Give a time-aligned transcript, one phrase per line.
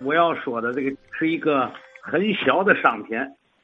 [0.00, 3.18] 我要说的这个是一个很小的商品，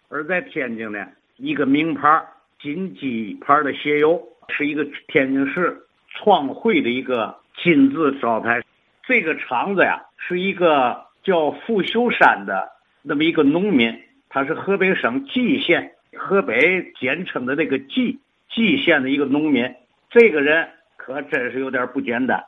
[0.08, 2.22] 而在天津呢，一个名牌
[2.60, 5.76] 金鸡牌的鞋油，是一个天津市
[6.08, 8.62] 创汇的一个金字招牌。
[9.06, 12.68] 这个厂子呀，是一个叫傅秀山的
[13.02, 13.96] 那么一个农民，
[14.28, 19.72] 他是河北省蓟县，河北简称的那个蓟蓟县的一个农民。
[20.10, 22.44] 这个人可真是有点不简单，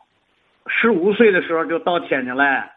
[0.67, 2.73] 十五岁的时候就到天津来。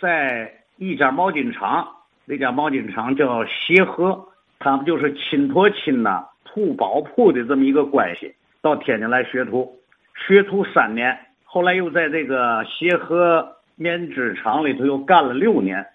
[0.00, 1.88] 在一家毛巾厂，
[2.26, 4.28] 那家毛巾厂叫协和，
[4.58, 8.34] 他们就是亲托亲呐，铺包铺的这么一个关系。
[8.60, 9.74] 到天津来学徒，
[10.14, 15.86] 学徒三年，后来又在这个协和棉织厂里头又干了六年。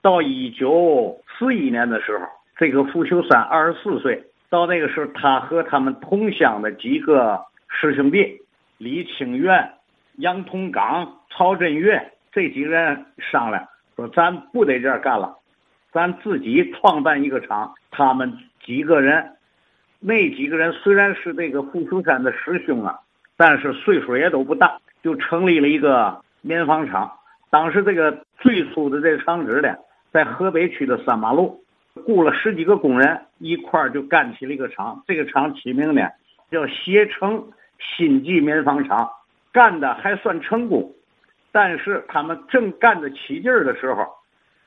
[0.00, 2.24] 到一九四一年的时候，
[2.56, 7.38] 这个傅秀山二十四岁，到那个时候，他和他们同乡的几个
[7.68, 8.40] 师兄弟
[8.78, 9.72] 李清源、
[10.16, 12.10] 杨同刚、曹振岳。
[12.34, 15.36] 这几个人商量说：“咱不在这儿干了，
[15.92, 19.36] 咱自己创办一个厂。”他们几个人，
[20.00, 22.98] 那几个人虽然是这个傅秀山的师兄啊，
[23.36, 27.12] 但是岁数也都不大，就成立了一个棉纺厂。
[27.50, 29.72] 当时这个最初的这厂址呢，
[30.10, 31.62] 在河北区的三马路，
[32.04, 35.04] 雇了十几个工人一块儿就干起了一个厂。
[35.06, 36.02] 这个厂起名呢
[36.50, 37.44] 叫协成
[37.78, 39.08] 新纪棉纺厂，
[39.52, 40.92] 干的还算成功。
[41.54, 44.04] 但是他们正干得起劲儿的时候，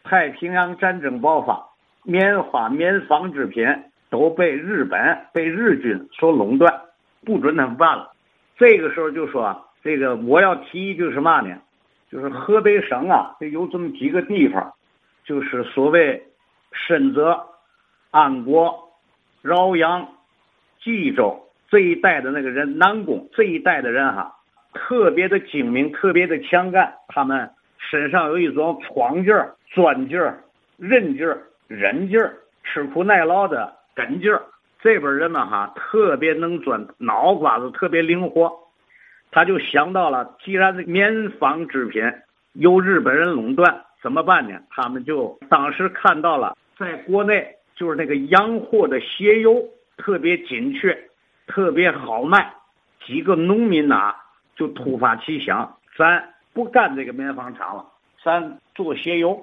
[0.06, 1.68] 太平洋战争爆发，
[2.04, 3.68] 棉花、棉纺织品
[4.10, 4.98] 都被日本、
[5.34, 6.74] 被日军所垄断，
[7.26, 8.14] 不准他们办了。
[8.56, 11.58] 这个时候就说：“这个我要提议就是嘛呢？
[12.10, 14.72] 就是河北省啊，这有这么几个地方，
[15.26, 16.24] 就是所谓
[16.72, 17.38] 深泽、
[18.12, 18.94] 安国、
[19.42, 20.08] 饶阳、
[20.80, 24.36] 冀州这一带的那个人，南宫这一带的人哈。”
[24.78, 30.40] 特别的精明，特别的强干，他们身上有一种闯劲儿、钻劲儿、
[30.78, 34.42] 韧劲儿、忍劲儿、吃苦耐劳的根劲儿。
[34.80, 38.52] 这边人们哈特别能钻，脑瓜子特别灵活。
[39.32, 42.02] 他就想到了，既然棉纺织品
[42.54, 44.60] 由日本人垄断，怎么办呢？
[44.70, 49.66] 他们就当时看到了，在国内就是那个洋货的鞋油
[49.98, 50.98] 特别紧缺，
[51.48, 52.54] 特别好卖。
[53.06, 54.16] 几个农民呐。
[54.58, 57.86] 就突发奇想，咱不干这个棉纺厂了，
[58.24, 59.42] 咱做鞋油。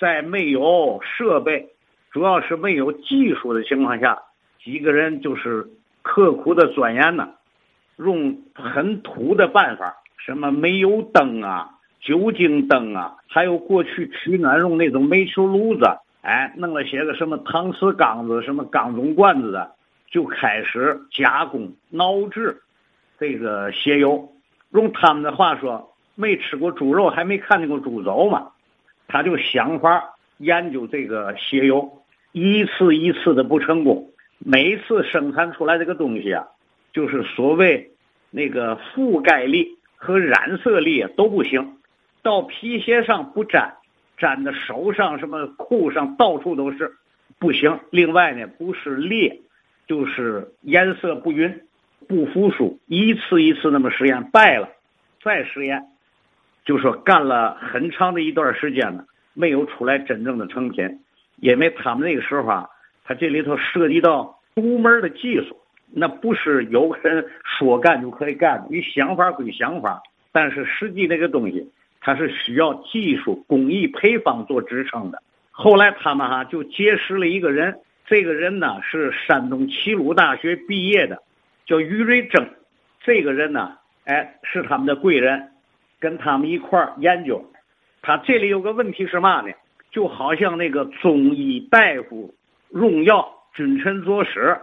[0.00, 1.68] 在没有设备，
[2.10, 4.20] 主要是没有技术的情况下，
[4.60, 5.68] 几个人就是
[6.02, 7.28] 刻苦的钻研呢，
[7.98, 15.84] 用很土的办法，什么煤油灯啊、酒精灯啊，还有过去取暖用那种煤球炉子，
[16.22, 19.70] 哎，弄了些个什么搪瓷缸子、什么钢种罐子的，
[20.10, 22.60] 就开始加工熬制。
[23.18, 24.32] 这个鞋油，
[24.70, 28.50] 用他们的话说，没吃过猪肉，还没看见过猪走嘛。
[29.06, 32.02] 他就想法研究这个鞋油，
[32.32, 36.48] 一次一次的不成功，每一次生产出来这个东西啊，
[36.92, 37.92] 就是所谓
[38.30, 41.76] 那个覆盖力和染色力都不行，
[42.22, 43.74] 到皮鞋上不粘，
[44.18, 46.92] 粘的手上、什么裤上到处都是，
[47.38, 47.78] 不行。
[47.90, 49.40] 另外呢，不是裂，
[49.86, 51.60] 就是颜色不匀。
[52.08, 54.68] 不服输，一次一次那么实验败了，
[55.22, 55.82] 再实验，
[56.64, 59.04] 就说干了很长的一段时间呢，
[59.34, 61.00] 没有出来真正的成品，
[61.40, 62.68] 因为他们那个时候啊，
[63.04, 65.56] 他这里头涉及到独门的技术，
[65.92, 68.68] 那不是有个人说干就可以干的。
[68.70, 71.70] 你想法归想法，但是实际那个东西，
[72.00, 75.22] 它是需要技术工艺配方做支撑的。
[75.50, 77.76] 后来他们哈就结识了一个人，
[78.06, 81.22] 这个人呢是山东齐鲁大学毕业的。
[81.66, 82.48] 叫于瑞正，
[83.00, 85.50] 这个人呢，哎，是他们的贵人，
[85.98, 87.44] 跟他们一块儿研究。
[88.02, 89.52] 他这里有个问题是嘛呢？
[89.90, 92.34] 就好像那个中医大夫
[92.70, 94.58] 用药，君臣佐使，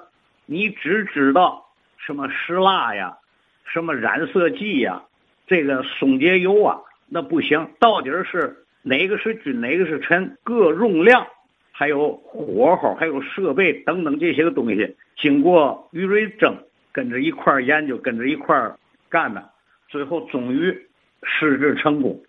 [0.45, 1.65] 你只知道
[1.97, 3.17] 什么石蜡呀，
[3.65, 5.01] 什么染色剂呀，
[5.47, 7.67] 这个松节油啊，那不行。
[7.79, 11.25] 到底是哪个是君，哪个是臣，各用量，
[11.71, 16.55] 还有火候，还有设备等等这些个东西，经过于瑞正。
[16.91, 18.71] 跟着一块研究，跟着一块
[19.09, 19.49] 干的，
[19.87, 20.87] 最后终于
[21.23, 22.21] 试制成功。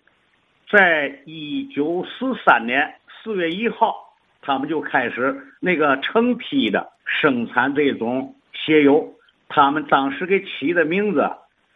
[0.69, 3.95] 在一九四三年四月一号，
[4.41, 9.13] 他们就开始那个成批的生产这种鞋油。
[9.49, 11.29] 他们当时给起的名字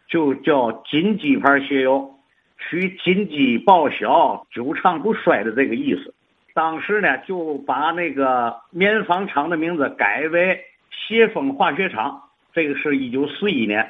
[0.08, 2.16] 就叫“金鸡牌鞋油”，
[2.58, 6.14] 取“金鸡报晓，久长不衰”的这个意思。
[6.54, 12.24] 当时呢，就把那个棉纺厂的名字改为“协丰化学厂”。
[12.58, 13.88] 这个是一九四一年，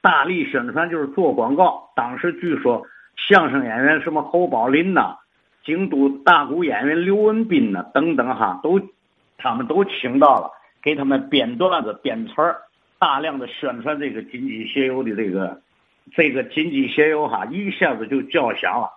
[0.00, 1.90] 大力宣传就是做广告。
[1.94, 2.82] 当时据说
[3.28, 5.18] 相声演员什么侯宝林呐，
[5.62, 8.80] 京都大鼓演员刘文斌呐等等哈，都
[9.36, 10.50] 他们都请到了，
[10.82, 12.62] 给他们编段子、编词儿，
[12.98, 15.60] 大量的宣传这个金鸡鞋油的这个
[16.14, 18.88] 这个金鸡鞋油哈，一下子就叫响了，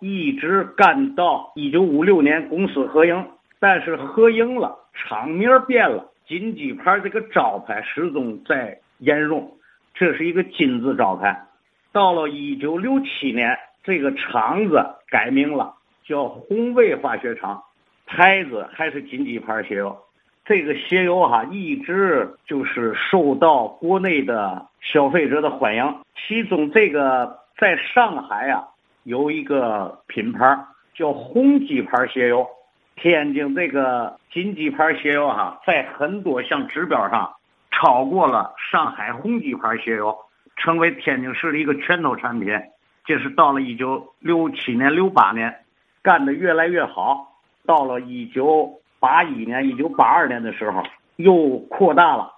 [0.00, 3.24] 一直干到一九五六年公司合营，
[3.60, 9.52] 但是合营了，厂名变了，金鸡牌这个招牌始终在沿用，
[9.92, 11.44] 这是一个金字招牌。
[11.90, 15.74] 到了一九六七年，这个厂子改名了，
[16.04, 17.60] 叫宏卫化学厂，
[18.06, 19.98] 牌子还是金鸡牌鞋油。
[20.44, 25.96] 这个鞋油哈，一直就是受到国内的消费者的欢迎。
[26.14, 28.68] 其中这个在上海啊，
[29.02, 30.56] 有一个品牌
[30.94, 32.46] 叫宏鸡牌鞋油。
[33.00, 37.34] 天津这个金鸡牌鞋油哈，在很多项指标上
[37.70, 40.16] 超过了上海宏基牌鞋油。
[40.56, 42.52] 成为天津市的一个拳头产品，
[43.06, 45.56] 这是到了一九六七年、六八年，
[46.02, 47.32] 干得越来越好。
[47.64, 50.82] 到了一九八一年、一九八二年的时候，
[51.16, 52.30] 又扩大了。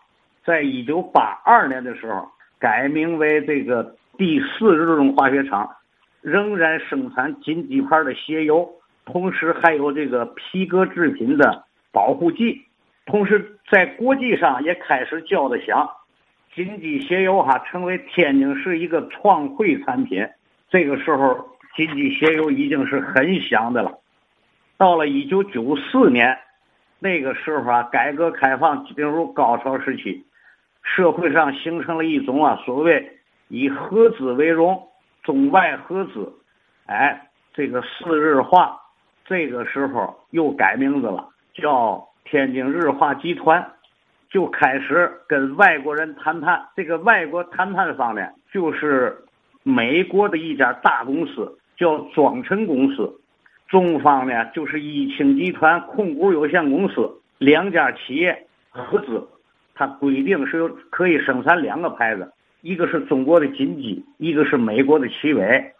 [0.44, 2.28] 在一九八二年的时候，
[2.60, 5.68] 改名为这个第四日用化学厂，
[6.20, 8.70] 仍然生产金鸡牌的鞋油，
[9.04, 12.62] 同时还有这个皮革制品的保护剂，
[13.06, 15.90] 同时在国际上也开始叫得响。
[16.54, 20.28] 金鸡鞋油哈成为天津市一个创汇产品，
[20.68, 23.98] 这个时候金鸡鞋油已经是很响的了。
[24.76, 26.38] 到了一九九四年，
[26.98, 30.26] 那个时候啊，改革开放进入高潮时期，
[30.82, 34.88] 社会上形成了一种啊所谓以合资为荣，
[35.22, 36.32] 中外合资，
[36.84, 38.78] 哎，这个四日化，
[39.24, 43.66] 这个时候又改名字了，叫天津日化集团。
[44.30, 49.14] 就开始跟外国人谈判，这个外国谈判方呢，就是
[49.62, 53.12] 美国的一家大公司，叫庄臣公司，
[53.68, 59.28] 中方呢就是一清集团控股有限公司，两家企业合资，
[59.74, 62.32] 它规定是可以生产两个牌子，
[62.62, 65.74] 一个是中国的金鸡，一个是美国的奇伟，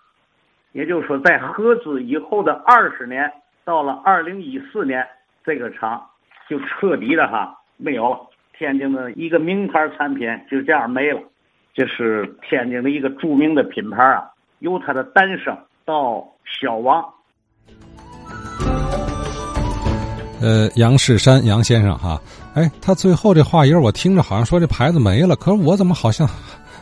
[0.72, 3.30] 也就是说，在合资以后的二十年，
[3.64, 5.06] 到了二零一四年，
[5.44, 6.02] 这个厂
[6.48, 8.18] 就彻底的哈没有了。
[8.58, 11.20] 天津的一个名牌产品就这样没了，
[11.74, 14.30] 这是天津的一个著名的品牌啊，
[14.60, 17.04] 由它的诞生到消亡。
[20.40, 22.20] 呃，杨世山杨先生哈，
[22.54, 26.26] 哎，他最后这话音我听着好像说这牌子没了，可是我怎么好像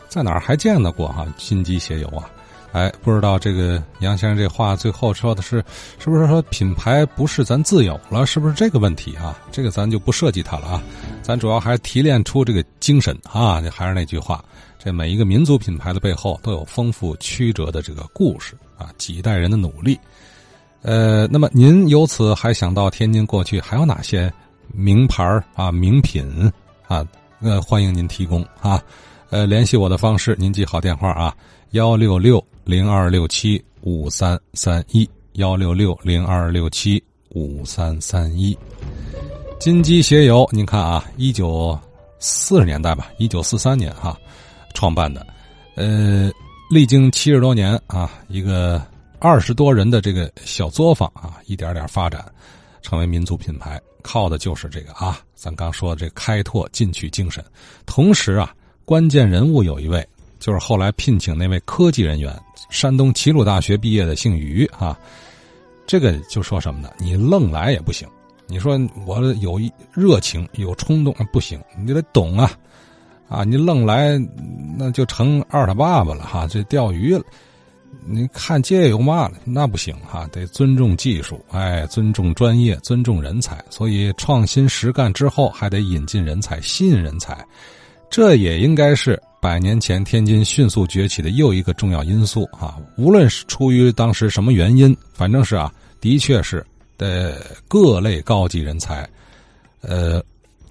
[0.09, 1.27] 在哪儿还见到过哈？
[1.37, 2.29] 金鸡鞋油啊。
[2.73, 5.57] 哎，不知道这个杨先生这话最后说的是，
[5.99, 8.25] 是不是说品牌不是咱自有了？
[8.25, 9.37] 是不是这个问题啊？
[9.51, 10.83] 这个咱就不涉及它了啊。
[11.21, 13.61] 咱主要还是提炼出这个精神啊。
[13.73, 14.45] 还是那句话，
[14.79, 19.99] 这每一个民族品牌的背后都有丰富曲折的这个故事啊，几代人的努力。
[20.83, 24.33] 呃，那么您由此还想到天津过去还有哪些
[24.73, 25.25] 名牌
[25.57, 26.25] 啊、名品
[26.87, 27.05] 啊？
[27.41, 28.81] 呃，欢迎您提供啊。
[29.31, 31.35] 呃，联系我的方式您记好电话啊，
[31.73, 32.43] 幺六六。
[32.71, 38.57] 零二六七五三三一幺六六零二六七五三三一，
[39.59, 41.77] 金鸡鞋油，您看啊，一九
[42.21, 44.17] 四十年代吧，一九四三年哈
[44.73, 45.27] 创办的，
[45.75, 46.31] 呃，
[46.71, 48.81] 历经七十多年啊，一个
[49.19, 52.25] 二十多人的这个小作坊啊，一点点发展，
[52.83, 57.45] 成为民族品牌，靠的就是这个啊，咱刚说的这开拓进取精神，
[57.85, 60.07] 同时啊，关键人物有一位。
[60.41, 62.35] 就是后来聘请那位科技人员，
[62.71, 64.99] 山东齐鲁大学毕业的，姓于啊。
[65.87, 66.91] 这个就说什么呢？
[66.99, 68.09] 你愣来也不行。
[68.47, 69.61] 你说我有
[69.93, 72.51] 热情、有冲动，不行，你得懂啊
[73.29, 73.45] 啊！
[73.45, 74.19] 你愣来，
[74.77, 76.47] 那就成二他爸爸了哈。
[76.49, 77.25] 这钓鱼了，
[78.07, 79.35] 你看这有嘛了？
[79.45, 83.65] 那不行哈，得尊重技术，哎，尊重专业，尊重人才。
[83.69, 87.45] 所以创新实干之后，还得引进人才，吸引人才。
[88.09, 89.21] 这也应该是。
[89.41, 96.65] 百年前，天津迅速崛起的又一个重要因素啊，无论是出于当时什么原因，反正是啊，的确是
[96.99, 99.09] 的各类高级人才，
[99.81, 100.23] 呃，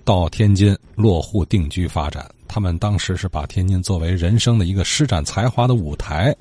[0.04, 2.30] 到天津落户定居发展。
[2.48, 6.36] 他们当时是把天津作为人生的一个施展才华的舞台。